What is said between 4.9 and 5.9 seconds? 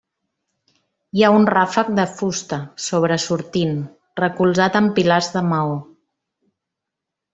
pilars de maó.